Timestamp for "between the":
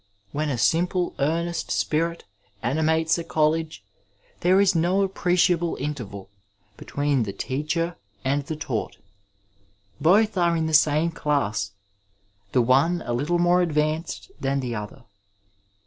6.75-7.31